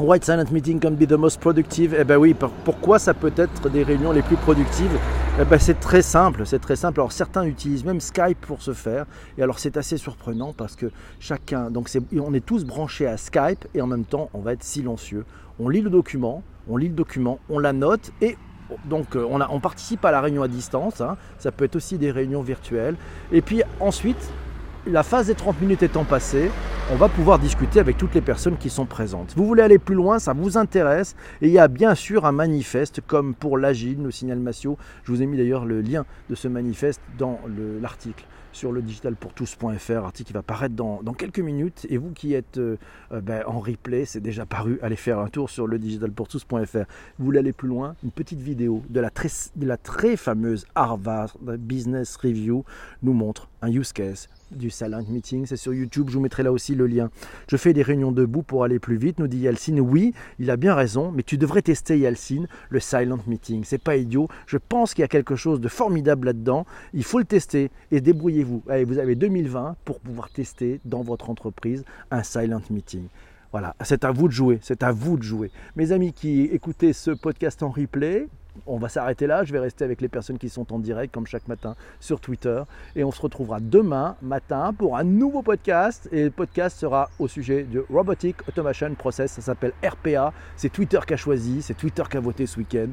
White 0.00 0.24
Silent 0.24 0.52
Meeting 0.52 0.78
can 0.78 0.92
be 0.92 1.08
the 1.08 1.18
most 1.18 1.40
productive. 1.40 1.92
Eh 1.98 2.04
ben 2.04 2.18
oui, 2.18 2.32
pourquoi 2.64 3.00
ça 3.00 3.14
peut 3.14 3.32
être 3.36 3.68
des 3.68 3.82
réunions 3.82 4.12
les 4.12 4.22
plus 4.22 4.36
productives? 4.36 4.96
Eh 5.40 5.44
ben 5.44 5.58
c'est 5.58 5.80
très 5.80 6.02
simple, 6.02 6.46
c'est 6.46 6.60
très 6.60 6.76
simple. 6.76 7.00
Alors 7.00 7.10
certains 7.10 7.42
utilisent 7.42 7.84
même 7.84 8.00
Skype 8.00 8.40
pour 8.42 8.62
ce 8.62 8.72
faire. 8.74 9.06
Et 9.36 9.42
alors 9.42 9.58
c'est 9.58 9.76
assez 9.76 9.96
surprenant 9.96 10.52
parce 10.52 10.76
que 10.76 10.86
chacun, 11.18 11.72
donc 11.72 11.90
on 12.16 12.32
est 12.32 12.46
tous 12.46 12.64
branchés 12.64 13.08
à 13.08 13.16
Skype 13.16 13.66
et 13.74 13.82
en 13.82 13.88
même 13.88 14.04
temps 14.04 14.30
on 14.34 14.38
va 14.38 14.52
être 14.52 14.62
silencieux. 14.62 15.24
On 15.58 15.68
lit 15.68 15.80
le 15.80 15.90
document, 15.90 16.44
on 16.68 16.76
lit 16.76 16.88
le 16.88 16.94
document, 16.94 17.40
on 17.50 17.58
la 17.58 17.72
note 17.72 18.12
et 18.20 18.36
donc 18.84 19.16
euh, 19.16 19.26
on, 19.28 19.58
participe 19.58 20.04
à 20.04 20.12
la 20.12 20.20
réunion 20.20 20.42
à 20.44 20.48
distance, 20.48 21.00
hein. 21.00 21.16
ça 21.38 21.50
peut 21.50 21.64
être 21.64 21.74
aussi 21.74 21.98
des 21.98 22.12
réunions 22.12 22.42
virtuelles. 22.42 22.94
Et 23.32 23.40
puis 23.40 23.62
ensuite, 23.80 24.30
la 24.86 25.02
phase 25.02 25.26
des 25.26 25.34
30 25.34 25.60
minutes 25.60 25.82
étant 25.82 26.04
passée, 26.04 26.50
on 26.90 26.96
va 26.96 27.08
pouvoir 27.08 27.38
discuter 27.38 27.80
avec 27.80 27.98
toutes 27.98 28.14
les 28.14 28.20
personnes 28.20 28.56
qui 28.56 28.70
sont 28.70 28.86
présentes. 28.86 29.34
Vous 29.36 29.46
voulez 29.46 29.62
aller 29.62 29.78
plus 29.78 29.94
loin, 29.94 30.18
ça 30.18 30.32
vous 30.32 30.56
intéresse, 30.56 31.16
et 31.42 31.48
il 31.48 31.52
y 31.52 31.58
a 31.58 31.68
bien 31.68 31.94
sûr 31.94 32.24
un 32.24 32.32
manifeste 32.32 33.00
comme 33.06 33.34
pour 33.34 33.58
l'Agile, 33.58 34.06
signal 34.10 34.38
Massio. 34.38 34.78
Je 35.04 35.12
vous 35.12 35.22
ai 35.22 35.26
mis 35.26 35.36
d'ailleurs 35.36 35.64
le 35.64 35.80
lien 35.80 36.04
de 36.30 36.34
ce 36.34 36.48
manifeste 36.48 37.00
dans 37.18 37.40
l'article 37.82 38.24
sur 38.52 38.72
le 38.72 38.82
digitalpourtous.fr, 38.82 39.92
article 39.92 40.26
qui 40.28 40.32
va 40.32 40.42
paraître 40.42 40.74
dans, 40.74 41.02
quelques 41.14 41.40
minutes. 41.40 41.86
Et 41.90 41.96
vous 41.96 42.10
qui 42.10 42.34
êtes 42.34 42.58
euh, 42.58 42.76
euh, 43.12 43.20
ben, 43.20 43.42
en 43.46 43.60
replay, 43.60 44.04
c'est 44.04 44.20
déjà 44.20 44.46
paru, 44.46 44.78
allez 44.82 44.96
faire 44.96 45.18
un 45.18 45.28
tour 45.28 45.50
sur 45.50 45.66
le 45.66 45.78
digitalpourtous.fr. 45.78 46.84
Vous 47.18 47.24
voulez 47.24 47.38
aller 47.38 47.52
plus 47.52 47.68
loin 47.68 47.94
Une 48.04 48.10
petite 48.10 48.40
vidéo 48.40 48.82
de 48.88 49.00
la 49.00 49.10
très, 49.76 50.16
fameuse 50.16 50.66
Harvard 50.74 51.36
Business 51.40 52.16
Review 52.16 52.64
nous 53.02 53.12
montre 53.12 53.48
un 53.62 53.70
use 53.70 53.92
case 53.92 54.28
du 54.50 54.70
silent 54.70 55.04
meeting, 55.08 55.46
c'est 55.46 55.56
sur 55.56 55.74
YouTube, 55.74 56.08
je 56.08 56.14
vous 56.14 56.20
mettrai 56.20 56.42
là 56.42 56.52
aussi 56.52 56.74
le 56.74 56.86
lien. 56.86 57.10
Je 57.48 57.56
fais 57.56 57.72
des 57.72 57.82
réunions 57.82 58.12
debout 58.12 58.42
pour 58.42 58.64
aller 58.64 58.78
plus 58.78 58.96
vite, 58.96 59.18
nous 59.18 59.26
dit 59.26 59.38
Yalcin. 59.38 59.78
Oui, 59.78 60.14
il 60.38 60.50
a 60.50 60.56
bien 60.56 60.74
raison, 60.74 61.12
mais 61.12 61.22
tu 61.22 61.38
devrais 61.38 61.62
tester 61.62 61.98
Yalcin, 61.98 62.46
le 62.70 62.80
silent 62.80 63.18
meeting. 63.26 63.64
C'est 63.64 63.82
pas 63.82 63.96
idiot, 63.96 64.28
je 64.46 64.56
pense 64.56 64.94
qu'il 64.94 65.02
y 65.02 65.04
a 65.04 65.08
quelque 65.08 65.36
chose 65.36 65.60
de 65.60 65.68
formidable 65.68 66.26
là-dedans. 66.26 66.66
Il 66.94 67.04
faut 67.04 67.18
le 67.18 67.24
tester 67.24 67.70
et 67.90 68.00
débrouillez-vous. 68.38 68.62
Allez, 68.68 68.84
vous 68.84 68.98
avez 68.98 69.14
2020 69.14 69.76
pour 69.84 70.00
pouvoir 70.00 70.30
tester 70.30 70.80
dans 70.84 71.02
votre 71.02 71.30
entreprise 71.30 71.84
un 72.10 72.22
silent 72.22 72.62
meeting. 72.70 73.06
Voilà, 73.50 73.74
c'est 73.82 74.04
à 74.04 74.12
vous 74.12 74.28
de 74.28 74.32
jouer, 74.32 74.58
c'est 74.62 74.82
à 74.82 74.92
vous 74.92 75.16
de 75.16 75.22
jouer. 75.22 75.50
Mes 75.74 75.92
amis 75.92 76.12
qui 76.12 76.42
écoutez 76.52 76.92
ce 76.92 77.10
podcast 77.10 77.62
en 77.62 77.70
replay, 77.70 78.26
on 78.66 78.76
va 78.76 78.88
s'arrêter 78.88 79.26
là. 79.26 79.44
Je 79.44 79.52
vais 79.52 79.58
rester 79.58 79.84
avec 79.84 80.02
les 80.02 80.08
personnes 80.08 80.36
qui 80.36 80.50
sont 80.50 80.70
en 80.72 80.78
direct, 80.78 81.14
comme 81.14 81.26
chaque 81.26 81.48
matin, 81.48 81.74
sur 82.00 82.20
Twitter. 82.20 82.60
Et 82.94 83.04
on 83.04 83.12
se 83.12 83.22
retrouvera 83.22 83.60
demain 83.60 84.16
matin 84.20 84.74
pour 84.76 84.98
un 84.98 85.04
nouveau 85.04 85.42
podcast. 85.42 86.08
Et 86.12 86.24
le 86.24 86.30
podcast 86.30 86.78
sera 86.78 87.08
au 87.18 87.28
sujet 87.28 87.62
de 87.62 87.86
Robotic 87.88 88.36
Automation 88.48 88.92
Process. 88.94 89.32
Ça 89.32 89.40
s'appelle 89.40 89.72
RPA. 89.82 90.34
C'est 90.56 90.70
Twitter 90.70 90.98
qui 91.06 91.14
a 91.14 91.16
choisi, 91.16 91.62
c'est 91.62 91.74
Twitter 91.74 92.02
qui 92.10 92.16
a 92.16 92.20
voté 92.20 92.46
ce 92.46 92.58
week-end. 92.58 92.88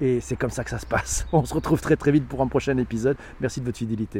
Et 0.00 0.20
c'est 0.20 0.36
comme 0.36 0.50
ça 0.50 0.64
que 0.64 0.70
ça 0.70 0.78
se 0.78 0.86
passe. 0.86 1.26
On 1.32 1.44
se 1.44 1.54
retrouve 1.54 1.80
très 1.80 1.96
très 1.96 2.10
vite 2.10 2.26
pour 2.26 2.40
un 2.40 2.48
prochain 2.48 2.76
épisode. 2.78 3.16
Merci 3.40 3.60
de 3.60 3.66
votre 3.66 3.78
fidélité. 3.78 4.18